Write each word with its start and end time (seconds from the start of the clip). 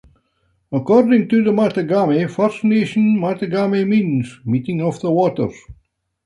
According 0.71 1.29
to 1.29 1.43
the 1.43 1.51
Mattagami 1.51 2.27
First 2.27 2.63
Nation, 2.63 3.19
Mattagami 3.21 3.87
means 3.87 4.39
"Meeting 4.43 4.81
of 4.81 4.99
the 4.99 5.11
Waters". 5.11 5.53